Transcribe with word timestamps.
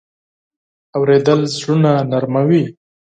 اورېدل 0.97 1.39
زړونه 1.55 1.91
نرمه 2.11 2.41
وي. 2.49 2.63